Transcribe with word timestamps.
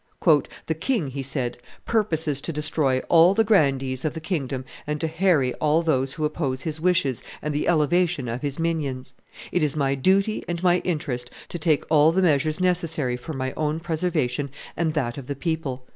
"The 0.65 0.73
king," 0.73 1.09
he 1.09 1.21
said, 1.21 1.59
"purposes 1.85 2.41
to 2.41 2.51
destroy 2.51 3.01
all 3.07 3.35
the 3.35 3.43
grandees 3.43 4.03
of 4.03 4.15
the 4.15 4.19
kingdom 4.19 4.65
and 4.87 4.99
to 4.99 5.07
harry 5.07 5.53
all 5.53 5.83
those 5.83 6.13
who 6.15 6.25
oppose 6.25 6.63
his 6.63 6.81
wishes 6.81 7.21
and 7.39 7.53
the 7.53 7.67
elevation 7.67 8.27
of 8.27 8.41
his 8.41 8.57
minions; 8.57 9.13
it 9.51 9.61
is 9.61 9.77
my 9.77 9.93
duty 9.93 10.43
and 10.47 10.63
my 10.63 10.77
interest 10.79 11.29
to 11.49 11.59
take 11.59 11.85
all 11.91 12.11
the 12.11 12.23
measures 12.23 12.59
necessary 12.59 13.15
for 13.15 13.33
my 13.33 13.53
own 13.55 13.79
preservation 13.79 14.49
and 14.75 14.95
that 14.95 15.19
of 15.19 15.27
the 15.27 15.35
people." 15.35 15.85